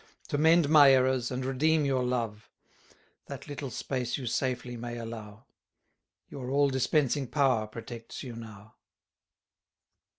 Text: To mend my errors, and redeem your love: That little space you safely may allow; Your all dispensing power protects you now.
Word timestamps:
To 0.29 0.37
mend 0.39 0.67
my 0.67 0.91
errors, 0.93 1.29
and 1.29 1.45
redeem 1.45 1.85
your 1.85 2.03
love: 2.03 2.49
That 3.27 3.47
little 3.47 3.69
space 3.69 4.17
you 4.17 4.25
safely 4.25 4.75
may 4.75 4.97
allow; 4.97 5.45
Your 6.27 6.49
all 6.49 6.71
dispensing 6.71 7.27
power 7.27 7.67
protects 7.67 8.23
you 8.23 8.35
now. 8.35 8.73